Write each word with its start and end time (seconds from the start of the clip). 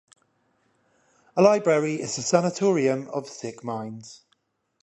A 1.37 1.43
library 1.43 2.01
is 2.01 2.17
a 2.17 2.23
sanatorium 2.23 3.07
of 3.09 3.27
sick 3.29 3.63
minds. 3.63 4.25